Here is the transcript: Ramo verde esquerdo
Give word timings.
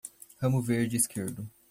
Ramo 0.39 0.61
verde 0.63 0.95
esquerdo 0.97 1.47